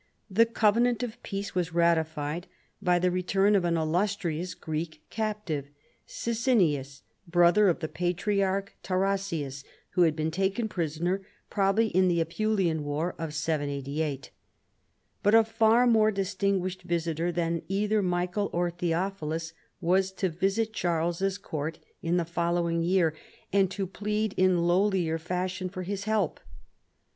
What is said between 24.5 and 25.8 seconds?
lowlier fashion